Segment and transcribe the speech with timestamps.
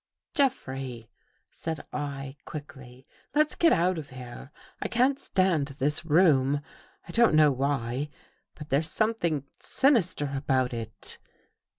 [0.33, 1.11] "Jeffrey,"
[1.51, 3.05] said I quickly,"
[3.35, 4.49] let's get out of here.
[4.81, 6.61] I can't stand this room.
[7.07, 8.09] I don't know why,
[8.55, 11.19] but there's something sinister about It."